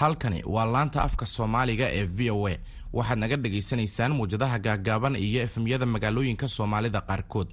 [0.00, 2.54] halkani waa laanta afka soomaaliga ee v o a.
[2.96, 7.48] Waxaad naga dhagaysanaysaan muwjadaha gaaggaaban iyo efemyada magaalooyinka soomaalida qaarkood.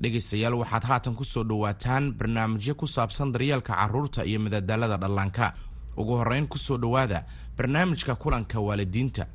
[0.00, 5.52] Dhegaystayaal waxaad haatan ku soo dhowaataan barnaamijyo ku saabsan daryeelka carruurta iyo madadaalada dhallaanka.
[6.00, 7.24] Ugu horrayn ku soo dhowaada
[7.56, 9.26] barnaamijka kulanka waalidiinta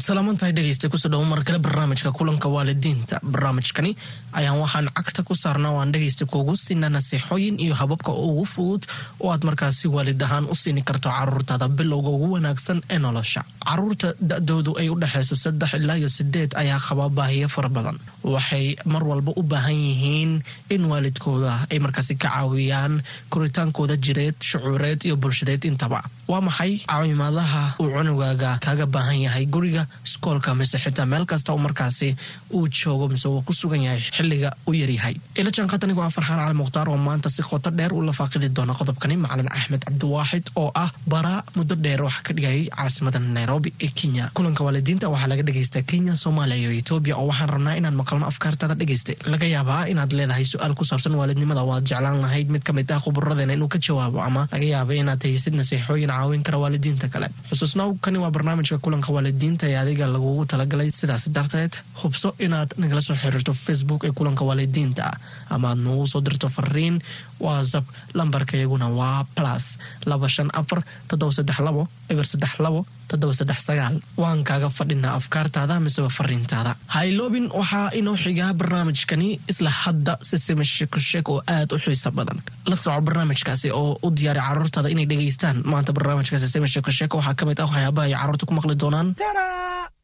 [0.00, 3.20] waad salaamantahay dhegeysta ku soo dhawo mar kale barnaamijka kulanka waalidiinta.
[3.22, 3.92] Barnaamijkani
[4.32, 8.86] ayaan waxaan cagta ku saarnaa waan dhegeysta kuugu siina naseexooyin iyo hababka ugu fudud
[9.20, 11.68] oo aad markaasi waalid ahaan u siini karto caruurtaada.
[11.68, 13.44] Bilowga ugu wanaagsan ee nolosha.
[13.60, 17.98] Caruurta da-doodu ay u dhexayso saddex ilaa iyo sideed ayaa qabaa baahiyo fara badan.
[18.24, 20.40] Waxay mar walba u baahan yihiin
[20.70, 26.00] in waalidkooda ay markaasi ka caawiyaan koritaankooda jireed shucuureed iyo bulshadeed intaba.
[26.28, 29.44] Waa maxay caawimaadaha uu cunugaaga kaaga baahan yahay?
[29.46, 32.16] Guriga iskoolka mise xitaa meel kasta markaasi
[32.56, 35.14] uu joogo mise uu ku sugan yahay xilliga u yaryahay.
[35.40, 39.16] Ila jaanqatanigu waa farxaan cali mukhtaar oo maanta si qoto dheer ula faaqidi doona qodobkani
[39.24, 44.30] macalin axmed cabdiwaaxid oo ah baraa muddo dheer wax ka dhigayay caasimada nairobi ee kenya.
[44.34, 48.74] Kulanka waalidiinta waxaa laga dhagaystaa kenya soomaaliya iyo etoobiya oo waxaan rabnaa inaan maqalno afkaartaada
[48.80, 51.62] dhagaystay laga yaabaa inaad leedahay su'aal ku saabsan waalidnimada.
[51.70, 55.22] Waad jeclaan lahayd mid ka mid ah khuburadeena inuu ka jawaabo ama laga yaaba inaad
[55.26, 57.28] haysid naseexooyin caawin kara waalidiinta kale.
[57.50, 63.16] Xusuusnaw kani waa barnaamijka kulanka waalidiinta adiga lagugu talagalay sidaas darteed hubso inaad nagala soo
[63.22, 65.06] xiriirto facebook ee kulanka waalidiinta
[65.54, 66.96] ama aad noogu soo dirto fariin
[67.44, 67.86] whatsapp
[68.18, 69.64] lambarka iyaguna waa plus
[70.10, 71.82] laba shan afar toddoba saddex labo
[72.12, 73.94] eber saddex labo toddoba saddex sagaal.
[74.22, 81.28] Waan kaaga fadhinaa afkaartaada miseba fariintaada hayloobin waxaa inoo xigaa barnaamijkani isla hadda sisima sheekosheek
[81.34, 82.38] oo aad u xiiso badan.
[82.70, 85.56] La soco barnaamijkaasi oo u diyaari caruurtaada inay dhegaystaan.
[85.72, 89.08] Maanta barnaamijka sisima sheekosheek waxaa ka mid ah waxyaabaha ay carruurta ku maqli doonaan.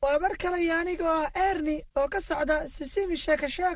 [0.02, 1.20] Waa mar kale iyo anigoo
[1.50, 3.70] erni oo ka socda sisimi wiilasha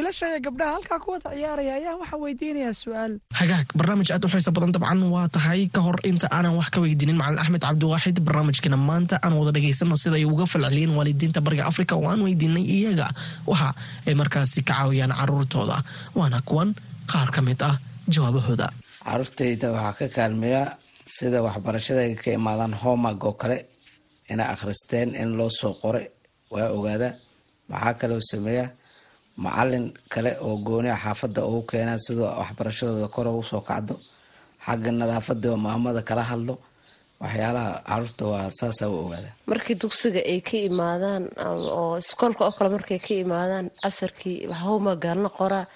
[0.00, 3.12] iyo gabdhaha halkaa ku wada ciyaaraya ayaan waxaa weydiinayaa su'aal.
[3.34, 6.78] Hagaag barnaamij aad u xiisa badan dabcan waa tahay ka hor inta aanan wax ka
[6.80, 7.18] weydiinin.
[7.18, 11.96] Macalin axmed cabdiwaaxid barnaamijkana maanta aan wada dhegaysano sida ay uga falceliyeen waalidiinta bariga afrika
[11.98, 13.10] oo aan weydiinay iyaga
[13.50, 13.74] waxa
[14.06, 15.82] ay markaasi ka caawiyaan caruurtooda.
[16.14, 16.70] Waana kuwan
[17.10, 17.74] qaar ka mid ah
[18.06, 18.70] jawaabahooda.
[19.02, 20.78] Caruurtayda waxaa ka kaalmeeya
[21.16, 23.66] sida waxbarashada ay ka imaadaan homag oo kale
[24.30, 26.14] inay akhristeen in loo soo qore
[26.50, 27.18] waa ogaada
[27.68, 28.70] maxaa kaloo sameeya
[29.44, 33.94] macalin kale oo gooniha xaafadda ugu keena sidoo waxbarashadooda kor ugu soo kacdo
[34.66, 36.54] xagga nadaafada maamada kala hadlo
[37.22, 39.30] waxyaalaha carruurta waa saasa u ogaada.
[39.50, 41.22] Markii dugsiga ay ka imaadaan
[41.80, 45.66] oo iskoolka oo kale markay ka imaadaan casarkii howmagaalna qoraa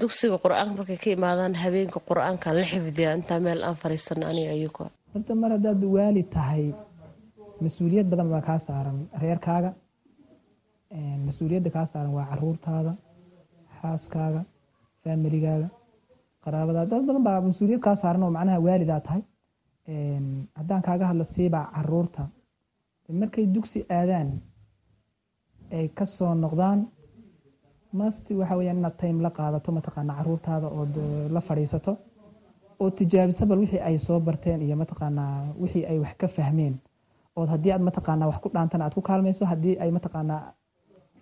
[0.00, 4.84] dugsiga qur'aanka markay ka imaadaan habeenka qur'aankan la xifdiya intaa meel aan fariisano aniga ayuga
[5.12, 6.64] horta mar haddaad waali tahay
[7.64, 9.70] mas'uuliyad badan baa kaa saaran reerkaaga
[11.26, 12.92] mas'uuliyadda kaa saaran waa caruurtaada
[13.80, 14.42] xaaskaaga
[15.04, 15.68] faamiligaaga
[16.44, 16.90] qaraabadaada.
[16.90, 19.22] Dad badan baa mas'uuliyad kaa saaran oo macnaha waalidaa tahay.
[20.58, 22.22] Haddaan kaaga hadla siibaa carruurta.
[23.20, 24.28] Markay dugsi aadaan
[25.72, 26.80] ay ka soo noqdaan
[27.92, 30.94] masti waxa weyaan inaad time la qaadato mataqaana caruurtaada ood
[31.34, 31.92] la fadhiisato
[32.80, 36.74] oo tijaabisa bal wixii ay soo barteen iyo mataqaanaa wixii ay wax ka fahmeen.
[37.36, 40.52] Ood haddii aad mataqaanaa wax ku dhaantana aad ku kaalmayso haddii ay mataqaanaa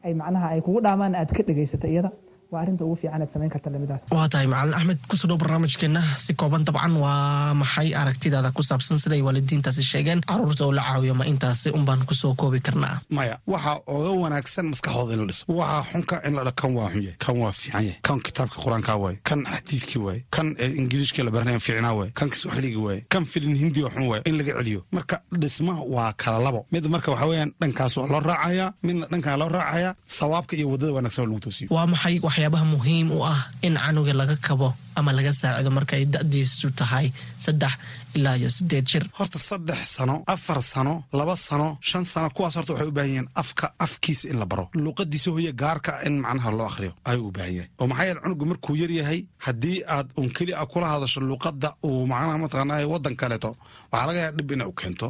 [0.06, 2.10] ay macnaha ay kugu dhaamaan aad ka dhegaysato iyada
[2.52, 5.38] waa arrinta ugu fiican aad samayn karta lamidaas waa tahay macalin axmed ku soo dhow
[5.42, 6.92] barnaamijkeena si kooban dabcan.
[7.04, 10.20] Waa maxay aragtidaada ku saabsan siday waalidiintaasi sheegeen?
[10.28, 13.00] Caruurta oo la caawiyo ma intaasi unbaan ku soo koobi karnaa?
[13.10, 15.44] Maya waxa oga wanaagsan maskaxdooda in la dhiso.
[15.48, 18.92] Waxa xunka in la kan waa xun yahay kan waa fiican yahay kan kitaabka qur'aanka
[19.02, 20.46] waaye kan xadiidkii waaye kan
[20.80, 24.34] ingiliishka la baranayan fiicnaa waaye kan kiswaxligi waaye kan filin hindi oo xun waaye in
[24.38, 24.80] laga celiyo.
[24.96, 26.60] Marka dhismaha waa kala labo.
[26.72, 30.92] Mid marka waxa weeyaan dhankaas waa loo raacaya midna dhankaa loo raacaya sawaabka iyo waddada
[30.96, 31.68] wanaagsan oo lagu toosiyo.
[31.74, 36.68] Waa maxay waxyaabaha muhiim u ah in canuga laga kabo ama laga saacido markaay da-diisu
[36.76, 37.06] tahay
[37.44, 37.72] saddex
[38.14, 39.04] ilaa iyo sideed jir.
[39.18, 43.28] Horta saddex sano afar sano laba sano shan sano kuwaas horta waxay u baahan yihiin
[43.42, 44.68] afka afkiisa in la baro.
[44.74, 47.68] Luuqadiisa hoye gaarka in macnaha loo akhriyo ayuu u baahan yahay.
[47.80, 51.68] Oo maxaa yeele cunugu markuu yar yahay haddii aad un keli a kula hadasho luuqadda
[51.88, 53.50] uu macnaha mataqaanaa waddan kaleeto
[53.92, 55.08] waxaa laga yaaba dhib ina u keento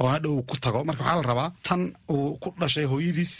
[0.00, 0.84] oo hadhow ku tago.
[0.88, 1.80] Marka waxaa la rabaa tan
[2.14, 3.34] uu ku dhashay hooyadiis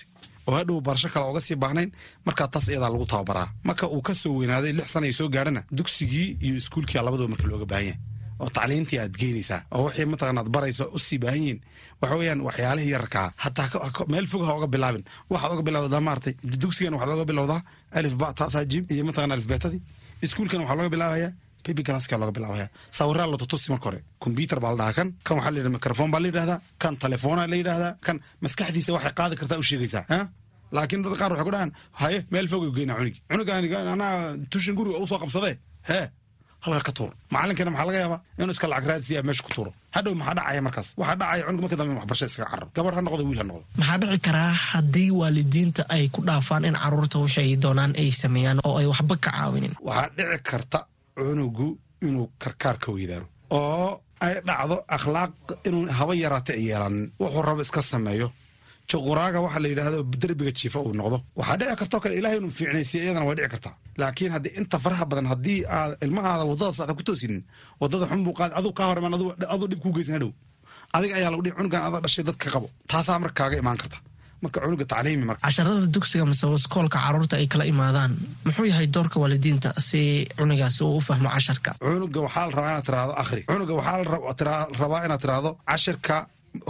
[0.48, 1.90] oo hadhow barasho kale oga sii baahnayn
[2.26, 3.48] markaa taas iyadaa lagu tababaraa.
[3.68, 7.46] Marka uu ka soo weynaaday lix sana ay soo gaarhana dugsigii iyo iskuulkia labadaba marka
[7.52, 8.00] looga baahan yahay.
[8.42, 11.60] Oo tacliintii aad geynaysaa oo wixii mataqana ad baraysa u sii baahan yihiin.
[12.00, 15.04] Waxa weeyaan waxyaalihii yararkaa hataa meel fog ha oga bilaabin.
[15.30, 17.60] Waxaad oga bilowdaa maartay dugsigan waxaad oga bilowdaa
[17.98, 19.82] alif ba tata jim iyo mataqana alif beetadii.
[20.24, 21.32] Iskuulkan waxaa looga bilaabayaa
[21.64, 22.66] baby glasska looga bilaabaya
[22.98, 26.10] sawiraa la tutusi marka hore combyuter baa la dhahaa kan kan waxaa la yidhahda microphone
[26.14, 30.04] baa la yidhahdaa kan telefoona la yidhahdaa kan maskaxdiisa waxay qaadi kartaa u sheegaysaa
[30.76, 31.70] laakiin dad qaar waxay ku dhahaan
[32.00, 33.18] haye meel fogay geyna cunigi.
[33.30, 33.64] Cunugaan
[33.94, 34.12] anaa
[34.52, 35.54] tushin guriga u soo qabsadee
[35.90, 36.04] hee
[36.64, 37.10] halka ka tuur.
[37.34, 38.20] Macalinkana maxaa laga yaabaa?
[38.40, 39.70] Inuu iska lacag raadisiya meesha ku tuuro.
[39.96, 40.88] Hadhow maxaa dhacaya markaas?
[41.00, 42.66] Waxaa dhacaya cunug marka dambe waxbarasha iskaga cararo.
[42.76, 43.64] Gabadh ha noqdo wiil ha noqdo.
[43.80, 48.58] Maxaa dhici karaa haddii waalidiinta ay ku dhaafaan in carruurta wixii ay doonaan ay sameeyaan
[48.68, 49.72] oo ay waxba ka caawinin?
[49.88, 50.78] Waxaa dhici karta
[51.18, 51.66] cunugu
[52.06, 53.26] inuu karkaar ka weydaaro
[53.58, 53.90] oo
[54.26, 55.32] ay dhacdo akhlaaq
[55.68, 58.28] inuu haba yaraata ay yeelanin wuxuu rabo iska sameeyo.
[58.90, 61.16] Juquraaga waxaa la yidhaahdo derbiga jiifa uu noqdo.
[61.38, 65.04] Waxaa dhici kartoo kale ilahay inuu fiicnaysiya iyadana way dhici kartaa laakiin haddii inta faraha
[65.10, 67.40] badan haddii aad ilmahaada waddada saada ku toosinin
[67.80, 69.14] waddada xun buu qaad aduu kaa hor imaan
[69.54, 70.30] aduu dhib kuu geysan hadhow
[70.96, 72.66] adiga ayaa lagu dhihi cunugan adaa dhashay dad ka qabo.
[72.90, 73.98] Taasaa marka kaaga imaan karta
[74.42, 75.42] marka cunuga tacliimi marka.
[75.46, 78.12] Casharada dugsiga mise waskoolka carruurta ay kala imaadaan
[78.46, 80.00] muxuu yahay doorka waalidiinta si
[80.38, 81.70] cunugaasi uu u fahmo casharka?
[81.84, 83.40] Cunuga waxaa la rabaa inaad tiraahdo akhri.
[83.50, 83.96] Cunuga waxaa
[84.46, 86.16] la rabaa inaad tiraahdo cashirka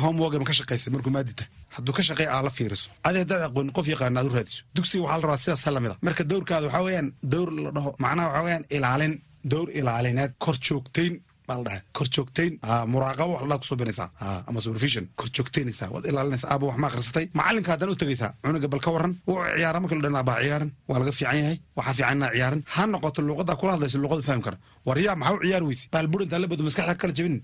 [0.05, 1.45] homework ma ka shaqaysa markuu maadita
[1.77, 2.87] hadduu ka shaqeey aa la fiiriso.
[3.09, 4.61] Adi haddaad aqoonin qof yaqaana aad u raadiso.
[4.77, 7.71] Dugsiga waxaa la rabaa sidaas ha la mid a marka dowrkaada waxaa weeyaan dowr la
[7.77, 9.15] dhaho macnaha waxaa weeyaan ilaalin
[9.53, 11.13] dowr ilaalineed kor joogtayn
[11.49, 12.53] baa la dhaha kor joogtayn
[12.93, 14.09] muraaqabo wax la ku soo binaysaa
[14.49, 16.49] ama supervision kor joogtaynaysaa waad ilaalinaysaa.
[16.55, 17.25] Aaba wax ma akhrisatay.
[17.39, 18.31] Macalinka haddana u tegaysaa.
[18.45, 20.71] Cunuga bal ka waran wuu ciyaara marka la dhan abaa ciyaaran.
[20.89, 21.57] Waa laga fiican yahay.
[21.79, 22.61] Waxaa fiican inaa ciyaaran.
[22.75, 24.57] Ha noqoto luuqaddaa kula hadlayso luuqada fahmi kara.
[24.87, 25.85] War yaa maxaa u ciyaar weyse?
[25.95, 27.41] Baalbur intaa la bado maskaxda kala jabinin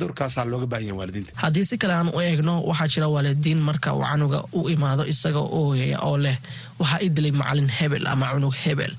[0.00, 1.30] dowrkaasaa looga baahan yahay waalidiinta.
[1.42, 5.42] Haddii si kale aan u eegno waxaa jira waalidiin marka uu canuga u imaado isaga
[5.60, 6.36] ooyaya oo leh
[6.80, 8.92] waxaa i dilay macalin hebel ama cunug hebel.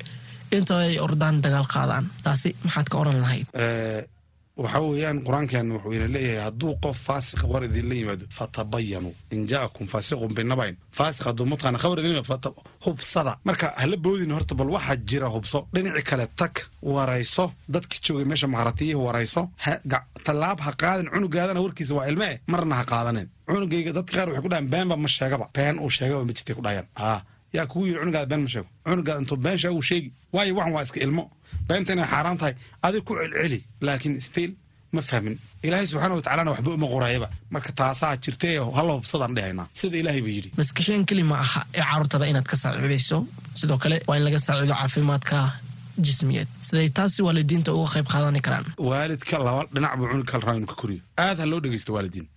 [0.57, 2.05] Inta ay ordaan dagaal qaadaan.
[2.25, 3.47] Taasi maxaad ka oran lahayd
[4.63, 9.85] waxaa weeyaan qur'aankan wuxuu ina leeyahay hadduu qof faasiq war idinla yimaado fatabayanuu in jaakum
[9.93, 12.17] faasiqun binabayn faasiq hadduu mataqaana khabar idin
[12.85, 13.33] hubsada.
[13.47, 15.59] Marka hala boodin horta bal waxaa jira hubso.
[15.73, 16.53] Dhinaci kale tag
[16.93, 17.45] warayso.
[17.73, 19.41] Dadkii joogay meesha maharatiyihi warayso.
[20.25, 23.27] Tallaab ha qaadin cunugaadana warkiisa waa ilme eh marna ha qaadanin.
[23.47, 25.45] Cunugayga dadka qaar waxay ku dhahan beenba ma sheegaba.
[25.55, 27.19] Been uu sheegaba ma jirtay ku dhahayaan aa
[27.55, 28.67] yaa kugu yiri cunugaada been ma sheego.
[28.85, 30.09] Cunugaada intuu been sheegu sheegi.
[30.33, 31.23] Waayo waxan waa iska ilmo
[31.67, 32.53] beenta inay xaaraan tahay
[32.87, 34.51] adig ku celceli laakiin stiil
[34.95, 35.35] ma fahmin.
[35.65, 37.27] Ilaahay subxaana watacalana waxba uma qorayaba.
[37.53, 40.49] Marka taasaa jirtay halla hubsadaan dhehaynaa sida ilaahay ba yidhi.
[40.59, 43.17] Maskixiyan keli ma aha ee carruurtada inaad ka saaciidayso.
[43.59, 45.37] Sidoo kale waa in laga saaciido caafimaadka
[46.05, 48.65] jismiyeed siday taasi waalidiinta uga qayb qaadani karaan.
[48.89, 51.01] Waalidka laba dhinac buu cunug kala rabaa inuu ka koriyo.
[51.25, 52.27] Aad ha loo dhegeysta waalidiin.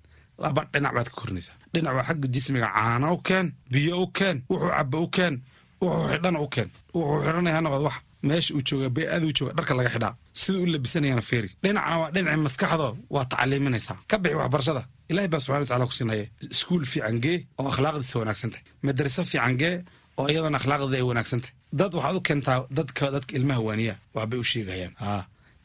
[0.43, 1.55] Laba dhinac baad ka korinaysaa.
[1.75, 5.35] Dhinac waa xagga jismiga caano u keen biyo u keen wuxuu caba u keen
[5.83, 7.97] wuxuu xidhana u keen wuxuu xidhanaya ha wax
[8.29, 10.15] meesha uu jooga beeada u jooga dharka laga xidhaa.
[10.41, 11.49] Sida u labisanayana feeri.
[11.63, 14.83] Dhinacna waa dhinaci maskaxdo waa tacaliiminaysaa ka bixi waxbarashada.
[15.11, 18.65] Ilahay baa subxana watacala ku siinaya iskuul fiican gee oo akhlaaqdiisa wanaagsan tahay.
[18.87, 19.75] Madraso fiican gee
[20.21, 21.55] oo iyadana akhlaaqdeeda ay wanaagsan tahay.
[21.79, 24.93] Dad waxaad u keentaa dadka dadka ilmaha waaniya waxbay u sheegayaan.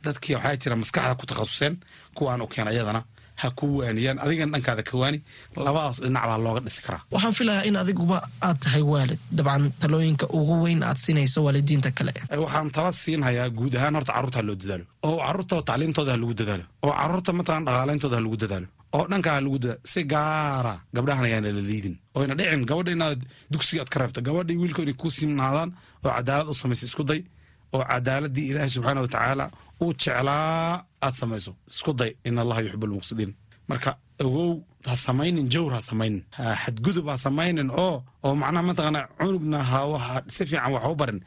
[0.06, 1.74] Dadkii waxaa jira maskaxda ku takhasuseen
[2.18, 3.02] kuwaan u keena iyadana
[3.42, 4.18] ha ku waaniyaan.
[4.24, 5.20] Adigana dhankaada ka waani
[5.66, 7.02] labadaas dhinac baa looga dhisi karaa.
[7.14, 8.18] Waxaan filayaa in adiguba
[8.48, 9.20] aad tahay waalid.
[9.38, 12.12] Dabcan talooyinka ugu weyn aad siinayso waalidiinta kale.
[12.44, 14.86] Waxaan tala siinhayaa guud ahaan horta carruurta ha loo dadaalo.
[15.08, 16.66] Oo carruurta tacliimtooda ha lagu dadaalo.
[16.86, 18.68] Oo carruurta mataqan dhaqaaleyntooda ha lagu dadaalo.
[18.98, 19.82] Oo dhanka ha lagu dadaalo.
[19.92, 21.96] Si gaara gabdhahan ayaana la liidin.
[22.18, 23.20] Oyna dhicin gabadha inaad
[23.54, 25.70] dugsiga aad ka reebto gabadhii wiilka inay ku simnaadaan
[26.06, 27.20] oo cadaalad u samaysa isku day
[27.76, 29.46] oo cadaaladii ilaahay subxaana wa tacaala
[29.84, 31.52] uu jeclaa aad samayso.
[31.72, 33.32] Isku day in allaha yuxib almuqsidiin.
[33.70, 33.92] Marka
[34.26, 34.50] ogow
[34.90, 36.22] ha samaynin jawr ha samaynin.
[36.64, 37.96] Xadgudub ha samaynin oo
[38.26, 39.80] oo macnaha mataqaana cunugna ha
[40.36, 41.20] si fiican wax u barin.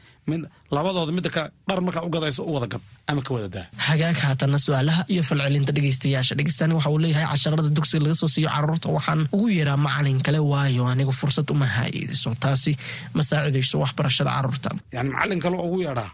[0.75, 3.65] Labadooda midda kale dhar markaa u gadayso u wada gad ama ka wada daa.
[3.87, 6.33] Hagaag haatanna su'aalaha iyo falcelinta dhegeystayaasha.
[6.39, 10.39] Dhegeystaani waxa uu leeyahay casharada dugsiga laga soo siiyo carruurta waxaan ugu yeeraa macalin kale
[10.51, 12.29] waayo anigu fursad uma haayeyso.
[12.43, 12.71] Taasi
[13.15, 16.09] ma saacidayso waxbarashada carruurta yani macalin kale ugu yeedhaa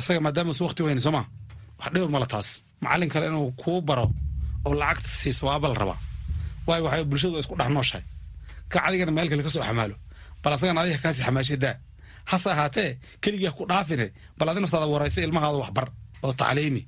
[0.00, 1.22] asaga maadaama su waqti weyne sooma
[1.80, 2.48] wax dhiba mala taas.
[2.82, 4.06] Macalin kale inuu kuu baro
[4.66, 5.98] oo lacagta siiso waaba la rabaa
[6.66, 8.04] waayo waxay bulshadu isku dhex nooshahay.
[8.72, 9.96] Ka adigana meel kale ka xamaalo.
[10.42, 11.58] Bal asagana adiga kaasii xamaashay
[12.30, 12.90] hase ahaatee
[13.22, 14.06] keligaa ku dhaafine
[14.38, 15.86] bal adi naftaada waraysa ilmahaada waxbar
[16.24, 16.82] oo tacliimi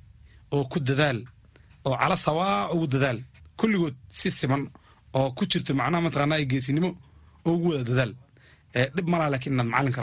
[0.54, 1.19] oo ku dadaal
[1.87, 3.19] oo cala sawaa ugu dadaal.
[3.59, 4.62] Kulligood si siman
[5.19, 6.90] oo ku jirto macnaha mataqaanaa geesinimo
[7.47, 8.12] oo ugu wada dadaal.
[8.95, 9.95] Dhib malaha laakiin inaad macalin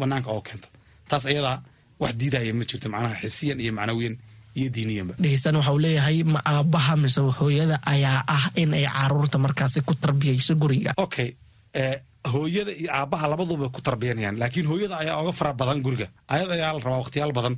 [0.00, 0.68] banaanka oo keento.
[1.08, 1.56] Taas ayadaa
[2.02, 4.14] wax diidaya ma jirto macnaha xisiyan iyo macnawiyan
[4.58, 5.12] iyo diiniyanba.
[5.22, 9.92] Dhegeystaan waxa uu leeyahay ma aabaha mise hooyada ayaa ah in ay carruurta markaasi ku
[10.02, 10.90] tarbiyayso guriga.
[11.06, 11.28] Okay
[12.32, 16.06] hooyada iyo aabaha labaduba ku tarbiyanayaan laakiin hooyada ayaa oga fara badan guriga.
[16.34, 17.54] Ayad ayaa la rabaa waqtiyaal badan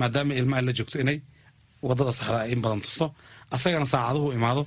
[0.00, 1.18] maadaama ilmaha la joogto inay
[1.88, 3.06] waddada saxda in badan tusto
[3.54, 4.62] asagana saacaduhu imaado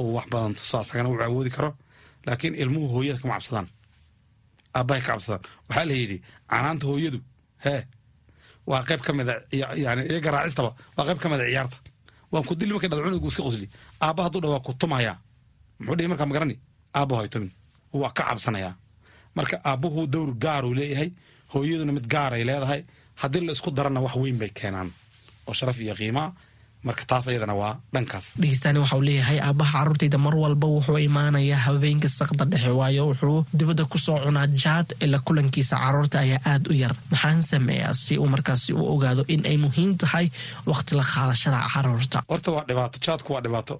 [0.00, 1.70] uu wax badan tusto asagana uu awoodi karo.
[2.26, 3.66] Laakiin ilmuhu hooyada kama cabsadaan.
[4.78, 5.42] Aabahay ka cabsadaan.
[5.68, 6.16] Waxaa la yidhi
[6.50, 7.18] canaanta hooyadu
[7.64, 7.80] hee
[8.70, 9.34] waa qayb ka mida
[9.84, 11.76] yani iyaga raacistaba waa qayb ka mida ciyaarta.
[12.32, 13.66] Waan ku dili markay dhada cunugu iska qosli.
[14.06, 15.16] Aaba hadduu dha waa ku tumayaa
[15.80, 16.56] muxuu dhihi markaa magarani
[16.98, 17.50] aaba hay tumin.
[18.00, 18.72] Waa ka cabsanayaa
[19.36, 21.10] marka aabbuhu dowr gaaruu leeyahay
[21.52, 22.80] hooyaduna mid gaaray leedahay.
[23.20, 24.88] Haddii la isku darana wax weyn bay keenaan.
[25.48, 26.28] Oo sharaf iyo qiimaa
[26.86, 28.26] marka taas ayadana waa dhankaas.
[28.40, 33.84] Dhegeystaani waxauu leeyahay aabbaha carruurtayda mar walba wuxuu imaanayaa habeenka sakda dhexe waayo wuxuu dibadda
[33.92, 36.94] ku soo cunaa jaad ila kulankiisa carruurta ayaa aad u yar.
[37.10, 40.26] Maxaan sameeyaa si uu markaasi u ogaado in ay muhiim tahay
[40.70, 43.74] waqti la qaadashada carruurta horta waa dhibaato jaadku waa dhibaato.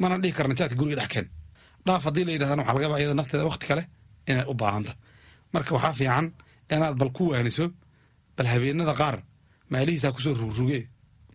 [0.00, 1.26] Mana dhihi karna jaadka guriga dhex keen.
[1.86, 3.82] Dhaaf haddii la yidhahdana waxa laga yaaba iyada nafteeda waqti kale
[4.30, 4.92] inay u baahanta
[5.54, 6.26] marka waxaa fiican
[6.74, 7.64] inaad bal ku waaniso
[8.36, 9.16] bal habeenada qaar
[9.72, 10.80] maalihiisaa ku soo rugruge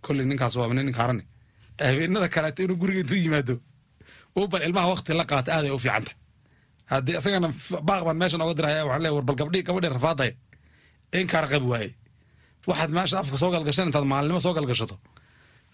[0.05, 1.23] kolley ninkaas waa nin ninkaarane
[1.89, 3.55] habeenada kaleeto inuu guriga intuu yimaado
[4.37, 6.11] uu bal ilmaha waqti la qaata aaday u fiicanta
[6.91, 7.47] haddii isagana
[7.87, 10.31] baaq baan meeshan oga diraya waxaan leeya war bal gabadhii rafaadaye
[11.21, 11.89] inkaar qabi waaye
[12.69, 14.95] waxaad meesha afka soo galgashan intaad maalinimo soo galgashato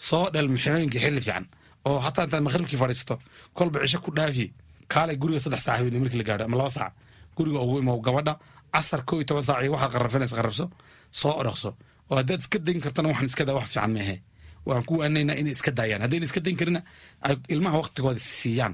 [0.08, 1.46] soo dhel ximooyinkii xilli fiican
[1.90, 3.16] oo hataa intaad maqribkii fadhiisato
[3.58, 4.48] kolba cisho ku dhaafiye
[4.94, 6.94] kaalay guriga saddex saac habeenimo markii la gaadho ama laba saac
[7.38, 8.34] guriga ugu imow gabadha
[8.74, 10.66] casar koo iyo toban saac iyo waxaad qarrafinaysa qarrabso
[11.20, 11.70] soo odhaqso
[12.10, 14.16] oo haddaad iska dayn kartana waxaan iska daa wax fiican meehe
[14.68, 16.02] waan ku waanaynaa inay iska daayaan.
[16.06, 16.80] Haddayna iska dayn karina
[17.28, 18.74] ay ilmaha waqtigooda siiyaan.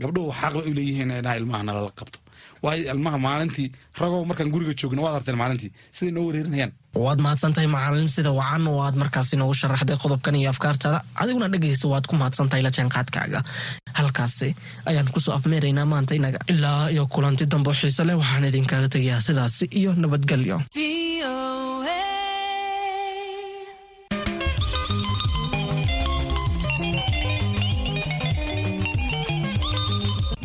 [0.00, 2.18] Gabdhuhu xaq bay u leeyihiin inaa ilmaha nalala qabto.
[2.64, 3.68] Waayo ilmaha maalintii
[4.00, 6.72] ragow markaan guriga joogna waad arteen maalintii siday noo wareerinayaan.
[7.04, 10.98] Waad mahadsantahay macalin sida wacan oo aad markaasi noogu sharaxday qodobkan iyo afkaartaada.
[11.22, 13.40] Adiguna dhegaysta waad ku mahadsantahay la jaanqaadkaaga.
[13.98, 14.48] Halkaasi
[14.88, 16.38] ayaan ku soo afmeeraynaa maanta inaga.
[16.52, 20.56] Ilaa iyo kulanti dambo xiise leh waxaan idinkaga tegayaa sidaasi iyo nabadgelyo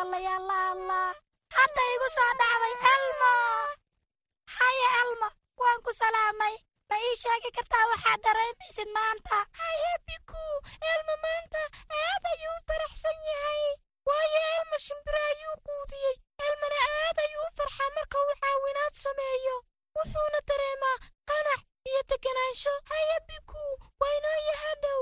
[0.00, 1.08] allayaalla allah
[1.56, 3.32] hadda igu soo dhacday elmo.
[4.56, 5.28] Haye elmo.
[5.62, 6.54] Waan ku salaamay.
[6.90, 9.38] Ma ii sheegi kartaa waxaad dareemaysid maanta?
[9.60, 10.42] Haye biku
[10.92, 11.62] elmo maanta
[12.00, 13.64] aad ayuu u faraxsan yahay.
[14.08, 16.14] Waayo elmo shimbiro ayuu quudiyey.
[16.46, 19.56] Elmona aad ayuu farxaa marka uu caawinaad sameeyo.
[19.96, 20.96] Wuxuuna dareemaa
[21.28, 23.62] qanac iyo deganaansho haye biku
[24.00, 25.00] waa inoo yahadhow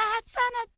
[0.00, 0.68] mahadsaned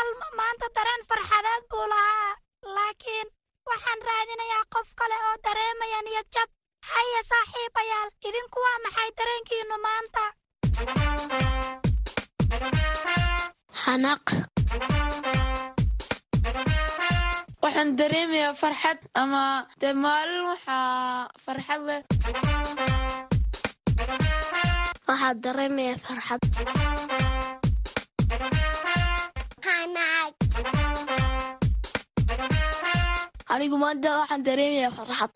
[0.00, 2.30] elmo maanta dareen farxadeed buu lahaa
[2.76, 3.28] laakiin
[3.70, 6.48] waxaan raadinayaa qof kale oo dareemaya niyad jab.
[6.92, 10.22] Haye saaxiibayaal idinku waa maxay dareenkiinnu maanta?
[13.82, 14.26] Xanaaq
[17.62, 19.42] waxaan dareemayaa farxad ama
[19.80, 22.00] dee maalin waxaa farxad leh?
[25.08, 26.40] Waxaad dareemaya farxad
[33.54, 35.32] anigu maanta waxaan dareemayaa farxad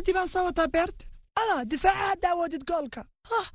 [0.00, 1.04] aya kubaddii baan soo wataa beerta
[1.40, 3.46] ala difaaca hadda awoodid goolka hah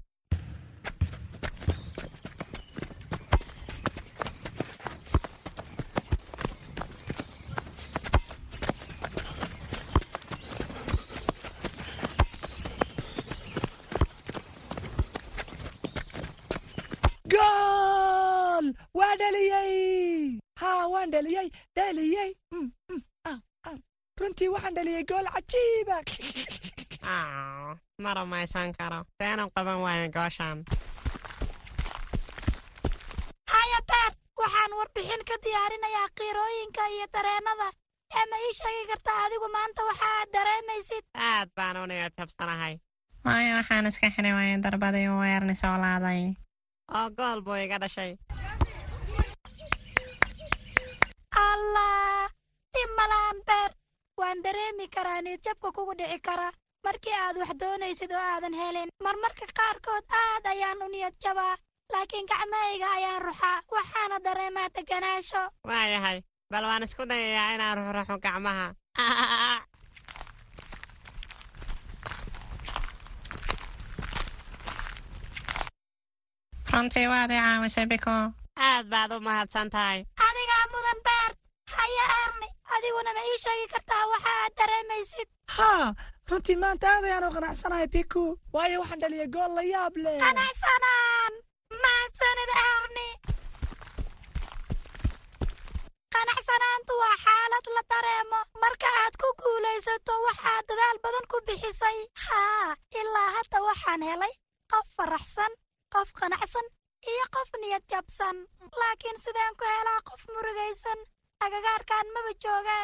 [17.34, 18.66] gool
[19.00, 22.30] waa dhaliyey haa waan dhaliyey dhaliyey
[24.86, 25.98] dhaliyey gool cajiiba
[28.04, 30.58] ma rumaysan karo seenu qaban waayo gooshaan
[33.54, 37.68] haya beert waxaan warbixin ka diyaarinayaa qiirooyinka iyo dareennada
[38.20, 42.74] ee ma ii sheegi kartaa adigu maanta waxa aad dareemaysid aad baan u niyad jabsanahay
[43.25, 46.22] waayo waxaan iska xiri waayay darbadii uu weerni soo laaday
[46.98, 48.12] oo gool buu iga dhashay
[51.48, 52.30] allah
[52.74, 53.38] dhib malaan
[54.19, 56.48] waan dareemi karaa niyadjabka kugu dhici kara
[56.86, 61.55] markii aad wax doonaysid oo aadan helin marmarka qaarkood aad ayaan u niyad jabaa
[61.93, 63.57] laakiin gacmahayga ayaan ruxaa.
[63.75, 66.17] Waxaana dareemaa deganaansho waayahay
[66.51, 68.67] bal waan isku dayayaa inaan ruxruxo gacmaha.
[76.74, 78.15] Runtii waad i caawisay biko.
[78.67, 81.38] Aad baad u mahadsan tahay adigaa mudan beert
[81.77, 85.27] haya erni adiguna ma ii sheegi kartaa waxa aad dareemaysid.
[85.58, 85.88] Haa
[86.29, 88.24] runtii maanta aad ayaan u qanacsanahay biku
[88.55, 91.34] waayo waxaan dhaliyay gool la yaab leh qanacsanaan!
[91.84, 93.10] Mahadsanid erni
[96.15, 98.39] qanacsanaantu waa xaalad la dareemo.
[98.63, 101.98] Marka aad ku guulaysato waxaad dadaal badan ku bixisay.
[102.25, 102.67] Haa
[103.00, 104.34] ilaa hadda waxaan helay
[104.72, 105.51] qof faraxsan
[105.94, 106.67] qof qanacsan
[107.12, 108.38] iyo qof niyad jabsan.
[108.79, 111.00] Laakiin sideen ku helaa qof murugaysan
[111.46, 112.78] agagaarkan maba jooga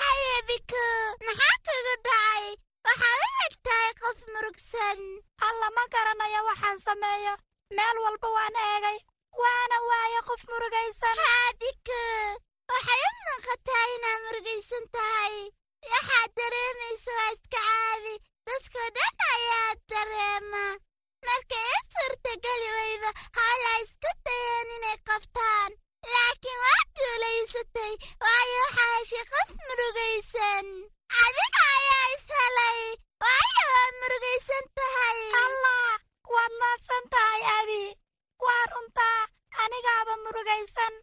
[0.00, 0.84] haye biku
[1.26, 2.44] maxaa kaga dhacay
[2.86, 4.98] waxaad u eg tahay qof murugsan
[5.48, 7.34] alla ma garanayo waxaan sameeyo
[7.76, 8.98] meel walba waan eegay
[9.42, 12.02] waana waaye qof murugaysan haa biku
[12.72, 15.36] waxay u muuqataa inaad murugaysan tahay
[15.92, 18.14] waxaad dareemaysa waa iska caabi
[18.46, 20.64] dadkoo dhan ayaa dareema
[21.26, 25.72] markay i suurtageli weyba hawla isku dayeen inay qabtaan
[26.14, 27.92] laakiin waa guulaysatay
[28.24, 30.66] waayo waxaa heshay qof murugaysan
[31.24, 32.80] adiga ayaa is helay
[33.24, 35.90] waayo waad murugaysan tahay allah
[36.34, 37.82] waad mahadsan tahay abi
[38.46, 39.20] waa runtaa
[39.64, 40.94] anigaaba murugaysan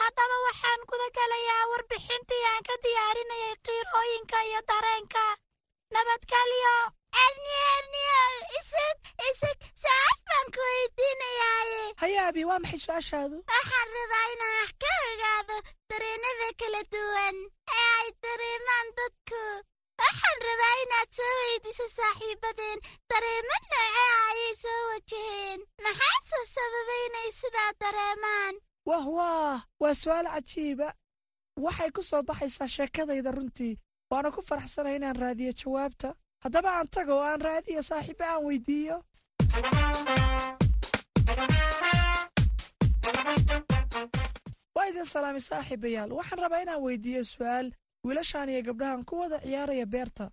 [0.00, 5.26] haddaba waxaan guda gelayaa warbixintii aan ka diyaarinayay qiirooyinka iyo dareenka
[5.96, 6.76] nabadgelyo
[7.24, 8.20] erniyo erniyo
[8.58, 8.96] isag
[9.30, 13.36] isag su'aal baan ku weydiinayaaye haya abi waa maxay su'aashaadu?
[13.52, 15.56] Waxaan rabaa inaan wax ka ogaado
[15.90, 17.36] dareennada kala duwan
[17.78, 19.42] ee ay dareemaan dadku.
[20.02, 22.78] Waxaan rabaa inaad soo weydiiso saaxiibadeen
[23.10, 25.60] dareemo noocee ayay soo wajaheen.
[25.84, 28.54] Maxaase sababay inay sidaa dareemaan?
[28.88, 30.88] Wah waah waa su'aal cajiiba
[31.64, 33.74] waxay ku soo baxaysaa sheekadayda runtii
[34.10, 36.08] waana ku faraxsanay inaan raadiyo jawaabta
[36.44, 38.96] haddaba aan tago oo aan raadiyo saaxiibo aan weydiiyo.
[44.74, 45.06] Waa idin
[45.40, 46.10] saaxiibayaal.
[46.18, 47.66] Waxaan rabaa inaan weydiiyo su'aal
[48.04, 50.24] wiilashaan iyo gabdhahan ku wada ciyaaraya beerta.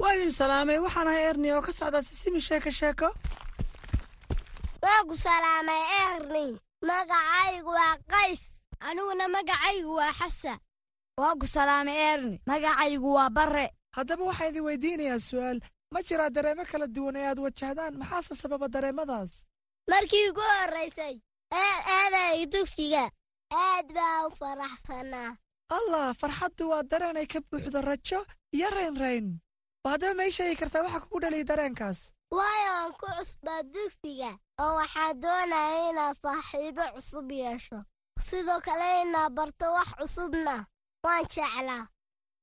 [0.00, 0.78] Waa idin salaamay.
[0.78, 3.08] Waxaan ahay erni oo ka socda sisimi sheeko sheeko.
[4.82, 6.46] Waa salaamay erni.
[6.88, 8.42] Magacaygu waa qays.
[8.80, 10.58] Aniguna magacaygu waa xasa
[11.20, 13.66] waa ku salaamay erni magacaygu waa barre.
[13.96, 15.58] Haddaba waxaa idin weydiinayaa su'aal.
[15.92, 19.44] Ma jiraa dareemo kala duwan ee aad wajahdaan maxaase sababa dareemadaas?
[19.90, 21.20] Markii ugu horraysay
[21.52, 23.04] ee aadayay dugsiga.
[23.52, 25.36] Aad baa u faraxsanaa.
[25.76, 28.20] Allah farxaddu waa dareen ay ka buuxdo rajo
[28.56, 29.26] iyo raynrayn
[29.84, 32.00] oo haddaba ma ii sheegi kartaa waxa kugu dhaliyay dareenkaas?
[32.32, 37.78] Waayo aan ku cusbaa dugsiga oo waxaan doonaya inaad saaxiibo cusub yeesho.
[38.20, 40.56] Sidoo kale inaad barto wax cusubna
[41.04, 41.86] waan jeclaa.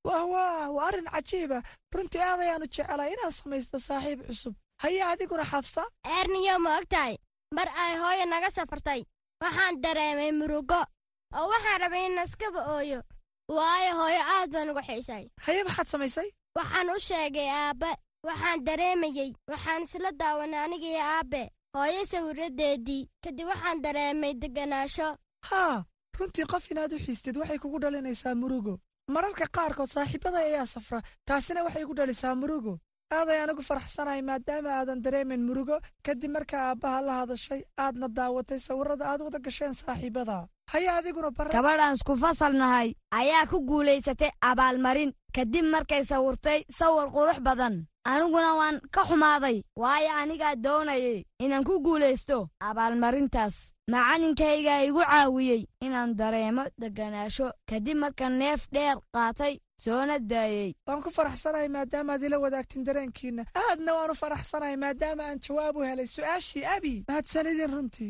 [0.08, 1.58] Wah wah waa arrin cajiiba
[1.96, 4.54] runtii aad ayaannu jeclaa inaan samaysto saaxiib cusub.
[4.82, 5.84] Haya adiguna xafsa
[6.20, 7.16] erniyo ma og tahay
[7.56, 9.02] mar ay hooyo naga safartay.
[9.42, 10.82] Waxaan dareemay murugo.
[11.36, 13.00] Oo waxaan rabay in iskaba ooyo.
[13.56, 15.24] Waayo hooyo aad baan uga xiisay.
[15.46, 16.30] Haye maxaad samaysay?
[16.58, 17.92] Waxaan u sheegay aabbe.
[18.28, 21.42] Waxaan dareemayey waxaan isla daawanay anigaiyo aabbe.
[21.76, 25.08] Hooyo sawirraddeedii kadib waxaan dareemay degganaasho.
[25.50, 25.84] Haa
[26.20, 28.74] runtii qof inaad u xiistid waxay kugu dhalinaysaa murugo.
[29.16, 32.74] Mararka qaarkood saaxiibada ayaa safra taasina waxay igu dhalisaa murugo.
[33.18, 38.60] Aad ayaan ugu faraxsanahay maadaama aadan dareemin murugo kadib markaa aabbaha la hadashay aadna daawatay
[38.68, 40.38] sawirrada aad wada gasheen saaxiibada
[41.56, 45.12] gabadhaan isku fasal nahay ayaa ku guulaysatay abaalmarin.
[45.36, 47.86] Kadib markay sawirtay sawir qurux badan.
[48.06, 53.56] Aniguna waan ka xumaaday waayo anigaa doonayay inaan ku guulaysto abaalmarintaas.
[53.92, 59.54] Macallinkaygaa igu caawiyey inaan dareemo degganaasho kadib markaan neef dheer qaatay
[59.84, 63.44] soona daayey waan ku faraxsanahay maadaama aad ila wadaagtin dareenkiinna.
[63.64, 68.10] Aadna waan u faraxsanahay maadaama aan jawaab u helay su'aashii abi mahadsanidin runtii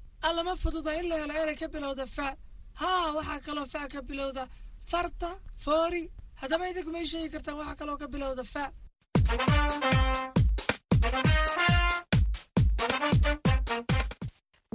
[0.27, 2.27] allama fududa in la helo erey ka bilowda fa.
[2.81, 4.43] Haa waxaa kaloo fa ka bilowda.
[4.91, 5.29] Farta
[5.63, 6.03] foori
[6.41, 8.63] haddaba idinku may sheegi kartaan waxaa kaloo ka bilowda fa.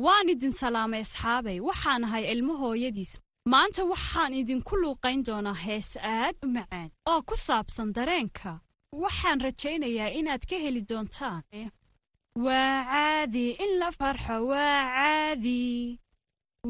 [0.05, 3.13] Waan idin salaamay asxaabay waxaan ahay ilmo hooyadiis.
[3.53, 6.89] Maanta waxaan idinku luuqayn doonaa hees aad u macaan.
[7.11, 8.53] Oo ku saabsan dareenka.
[9.03, 11.43] Waxaan rajaynayaa inaad ka heli doontaan
[12.45, 15.99] waa caadi in la farxo waa caadi.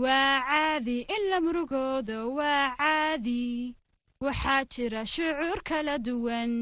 [0.02, 3.74] Waa caadi in la murugoodo waa caadi.
[4.24, 6.52] Waxaa jira shucuur kala duwan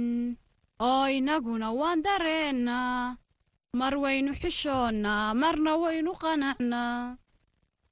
[0.80, 3.16] oo innaguna waan dareennaa
[3.78, 7.16] mar waynu xishoonnaa marna waynu qanacnaa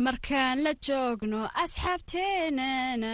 [0.05, 3.13] markaan la joogno asxaabteennana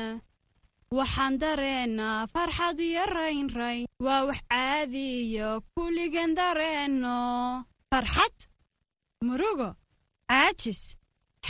[0.97, 7.19] waxaan dareennaa farxad iyo raynrayn waa wax caadiyo kulligan dareenno
[7.91, 8.37] farxad
[9.27, 9.69] murugo
[10.31, 10.81] caajis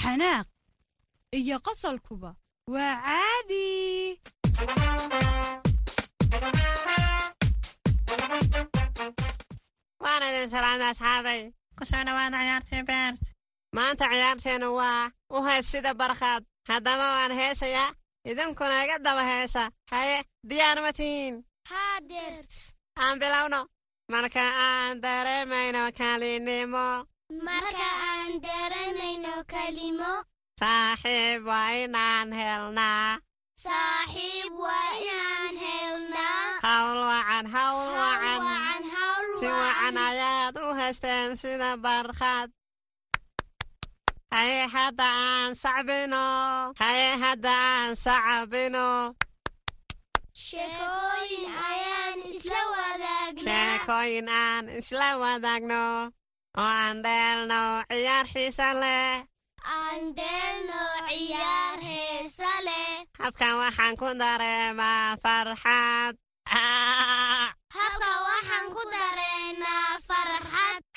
[0.00, 0.46] xanaaq
[1.38, 2.30] iyo qosolkuba
[2.72, 3.66] waa caadi
[10.04, 11.40] waan idin salaamay asxaabay
[11.76, 13.22] ku soo dhowaada ciyaartii beert
[13.76, 15.02] maanta ciyaarteennu waa
[15.36, 17.90] u hees sida barkhaad haddaba waan heesayaa
[18.30, 20.16] idinkuna iga daba heesa haye
[20.50, 21.34] diyaar ma tihiin
[21.70, 22.54] haadeers
[23.02, 23.60] aan bilowno
[24.08, 27.04] marka aan dareemayno kalinimo.
[27.44, 30.12] Marka aan dareemayno kelimo
[30.60, 33.20] saaxiib waa inaan helnaa.
[33.64, 36.44] Saaxiib waa inaan helnaa.
[36.66, 38.82] Hawl wacan hawl wacan.
[39.40, 42.48] si wacan ayaad u haysteen sida barkhaad
[44.34, 46.26] haye hadda aan sacbino.
[46.80, 48.88] Haye hadda aan sacbino
[53.48, 55.84] sheekooyin aan isla wadaagno
[56.60, 59.12] oo aan dheelno ciyaar xiisa leh
[63.20, 66.14] habkan waxaan ku dareemaa farxad.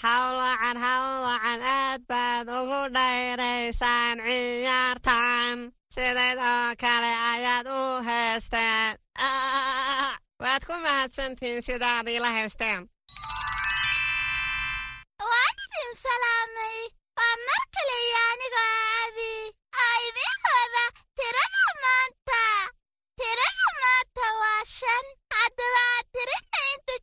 [0.04, 5.58] Hawl wacan hawl wacan aad baad ugu dhayraysaan ciyaartan.
[5.94, 8.98] Sidayd oo kale ayaad u haysteen
[10.42, 12.82] waad ku mahadsantihiin sidaad iila haysteen
[15.32, 16.80] waan idin salaamay
[17.18, 19.32] waa mar kale iyo anigoo aabi
[19.84, 20.84] aa idiin wada
[21.18, 22.42] tirada maanta
[23.20, 25.06] tirada maanta waa shan
[25.38, 26.96] haddaba aad tirina inta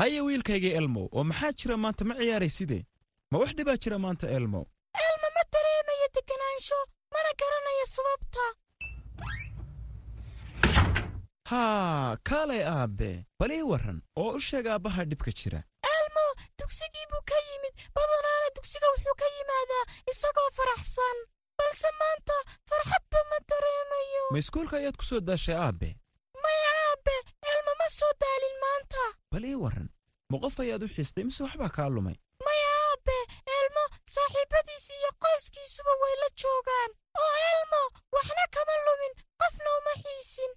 [0.00, 2.04] haye wiilkaygii elmow oo maxaa jira maanta?
[2.04, 2.82] Ma ciyaaray sidee?
[3.30, 4.64] Ma wax dhibaa jira maanta elmow
[5.06, 6.78] elmo ma dareemayo deganaansho
[7.14, 8.44] mana garanayo sababta.
[11.50, 15.60] Haa kaalay aabbe bal ii warran oo u sheeg aabbaha dhibka jira.
[15.96, 16.24] Elmo
[16.58, 17.74] dugsigii buu ka yimid.
[17.94, 21.16] Badanaana dugsiga wuxuu ka yimaadaa isagoo faraxsan.
[21.58, 22.36] Balse maanta
[22.68, 24.22] farxadba ma dareemayo.
[24.32, 25.88] Ma iskuulka ayaad ku soo daashay aabbe
[29.32, 29.88] bal ii warran.
[30.30, 32.16] Ma qof ayaad u xiistay mise waxbaa kaa lumay?
[32.46, 33.16] Maya aabbe
[33.58, 36.90] elmo saaxiibbadiisi iyo qoyskiisuba way la joogaan.
[37.22, 37.82] Oo elmo
[38.16, 40.52] waxna kama lumin qofna uma xiisin.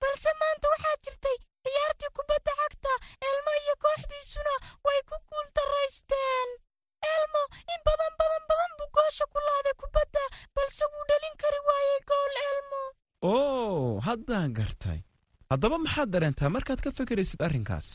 [0.00, 2.92] Balse maanta waxaa jirtay ciyaartii kubadda cagta.
[3.28, 4.54] Elmo iyo kooxdiisuna
[4.86, 6.48] way ku guul darraysteen
[7.14, 10.22] elmo in badan badan badan buu goosha ku laaday kubadda
[10.56, 12.82] balse wuu dhalin kari waayey gool elmo.
[13.32, 15.00] Oo haddaan gartay.
[15.52, 17.88] Haddaba maxaad dareentaa markaad ka fekeraysid arrinkaas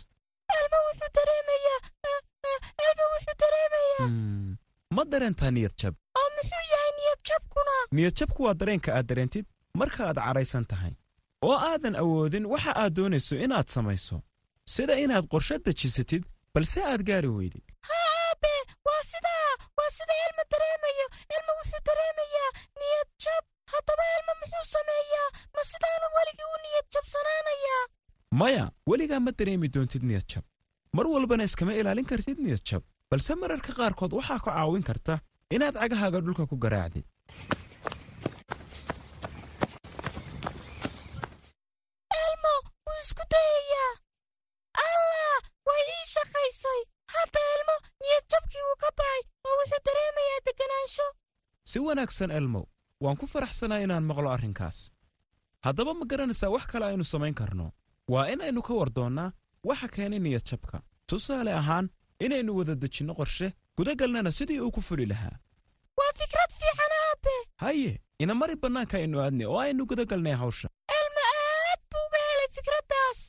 [5.15, 5.93] dareentaa niyad jab.
[6.19, 7.75] Oo muxuu yahay niyad jabkuna?
[7.95, 9.45] Niyad jabku waa dareenka aad dareentid
[9.79, 10.93] marka aad cadhaysan tahay.
[11.47, 14.17] Oo aadan awoodin waxa aad doonayso inaad samayso.
[14.73, 16.23] Sida inaad qorshe dejisatid
[16.53, 18.53] balse aad gaari weydid haa aabe
[18.87, 21.05] waa sidaa waa sida elmo dareemayo.
[21.35, 22.49] Elmo wuxuu dareemayaa
[22.79, 23.43] niyad jab.
[23.73, 27.83] Haddaba elmo muxuu sameeyaa ma sidaanu weligii u niyad jabsanaanayaa?
[28.39, 30.43] Maya weligaa ma dareemi doontid niyad jab
[30.93, 35.13] mar walbana iskama ilaalin kartid niyad jab balse mararka qaarkood waxaa ka caawin karta
[35.55, 37.05] inaad cagahaaga dhulka ku garaacdid
[42.23, 42.53] elmo
[42.85, 43.91] wuu isku dayayaa.
[44.85, 46.81] Allah way ii shaqaysay.
[47.15, 51.07] Hadda elmo niyad jabkii wuu ka ba'ay oo wuxuu dareemayaa deganaansho
[51.69, 52.65] si wanaagsan elmow
[53.03, 54.77] waan ku faraxsanaa inaan maqlo arrinkaas.
[55.65, 57.65] Haddaba ma garanaysaa wax kale aynu samayn karno.
[58.13, 59.29] Waa in aynu ka war doonnaa
[59.67, 60.77] waxa keenay niyad jabka.
[61.09, 61.87] Tusaale ahaan
[62.25, 63.47] inaynu wada dejinno qorshe
[63.77, 65.35] gudagalnana sidii uu ku fuli lahaa.
[65.97, 67.35] Waa fikrad fiican aabe.
[67.63, 67.91] Haye
[68.23, 70.67] ina mari bannaanka aynu aadnay oo aynu gudagalnay hawsha.
[70.99, 73.19] Elmo aad buu uga helay fikraddaas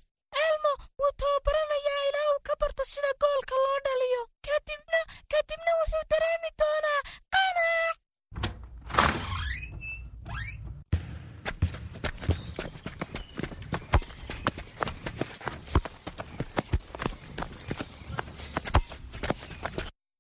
[0.47, 4.23] elmo wuu tababaranayaa ilaa uu ka barto sida goolka loo dhaliyo.
[4.47, 5.01] Kadibna
[5.33, 7.01] kadibna wuxuu dareemi doonaa
[7.35, 7.97] qanaac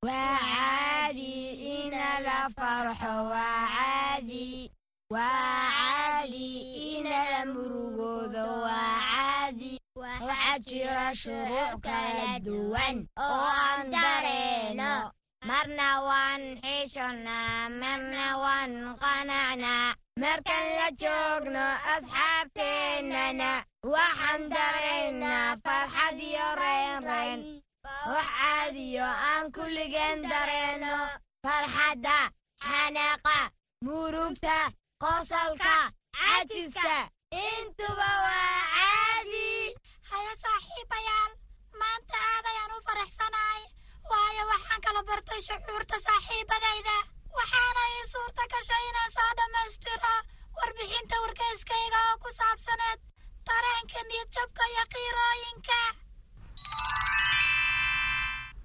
[0.06, 1.32] waa caadi
[1.76, 4.70] ina la farxo waa caadi.
[5.10, 6.48] Waa caadi
[6.96, 9.72] ina la murugoodo waa caadi.
[9.96, 15.10] Waxaa jira shuruuc kala duwan oo aan dareeno.
[15.48, 19.94] Marna waan xishonnaa marna waan qanacnaa.
[20.22, 23.50] Markaan la joogno asxaabteennana
[23.94, 27.40] waxaan dareennaa farxad iyo reynrayn
[28.12, 30.94] wax caadiyo aan kulligeen dareenno
[31.44, 32.18] farxadda
[32.64, 33.36] xanaaqa
[33.84, 34.56] murugta
[35.02, 35.74] qosolka
[36.16, 36.94] cajiska
[37.46, 39.48] intuba waa caadi
[40.10, 41.32] haya saaxiibayaal
[41.80, 43.62] maanta aad ayaan u faraxsanahay
[44.10, 46.96] waayo waxaan kala bartay shucuurta saaxiibadayda.
[47.36, 50.14] Waxaana ii suurta gashay inaan soo dhammaystiro
[50.58, 53.00] warbixinta wargeyskayga oo ku saabsaneed
[53.46, 55.78] dareenka niyadjabka iyo qiirooyinka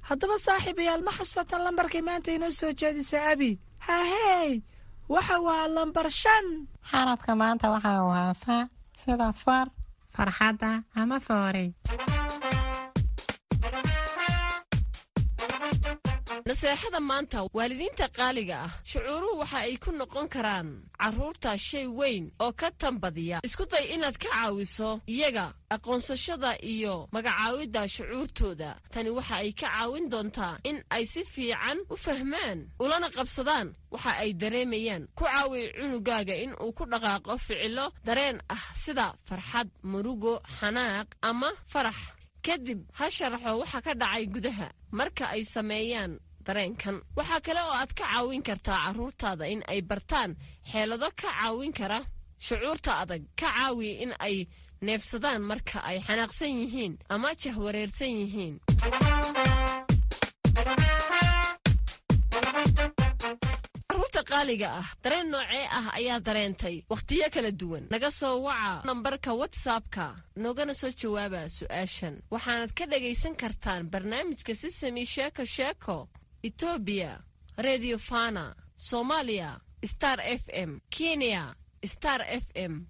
[0.09, 3.49] haddaba saaxiibayaal ma xasuusataan lambarkay maanta inoo soo jeedisa abi
[3.91, 4.49] hahey
[5.13, 6.45] waxa waa lambar shan.
[6.91, 8.57] Xarafka maanta waxa uu ahaa fa
[9.01, 9.67] sida far
[10.15, 11.69] farxadda ama foorey
[16.51, 22.51] naseexada maanta waalidiinta qaaliga ah shucuuruhu waxa ay ku noqon karaan carruurta shay weyn oo
[22.51, 23.39] ka tanbadiya.
[23.47, 28.71] Isku day inaad ka caawiso iyaga aqoonsashada iyo magacaawidda shucuurtooda.
[28.91, 34.11] Tani waxa ay ka caawin doontaa in ay si fiican u fahmaan ulana qabsadaan waxa
[34.19, 35.07] ay dareemayaan.
[35.15, 41.47] Ku caawiy cunugaaga in uu ku dhaqaaqo ficilo dareen ah sida farxad murugo xanaaq ama
[41.71, 41.95] farax.
[42.43, 44.67] Kadib ha sharaxo waxa ka dhacay gudaha.
[44.91, 46.97] Marka ay sameeyaan dareenkan.
[47.17, 50.31] Waxaa kale oo aad ka caawin kartaa carruurtaada in ay bartaan
[50.71, 51.99] xeelado ka caawin kara
[52.45, 54.35] shucuurta adag ka caawiya in ay
[54.85, 58.55] neefsadaan marka ay xanaaqsan yihiin ama jahwareersan yihiin.
[63.89, 67.83] Carruurta qaaliga ah dareen noocee ah ayaa dareentay wakhtiyo kala duwan.
[67.93, 70.05] Naga soo waca nambarka watsapka
[70.43, 72.15] noogana soo jawaaba su'aashan.
[72.33, 75.97] Waxaanad ka dhagaysan kartaan barnaamijka sisami sheeko sheeko
[76.43, 77.19] etoobiya
[77.57, 82.85] redio fana soomaaliya star f m kenya star f m.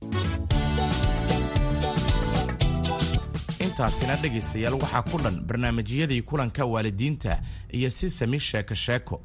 [3.59, 9.21] Intaasina dhegaystayaal waxaa ku dhan barnaamijyadii kulanka waalidiinta iyo si sami sheeko sheeko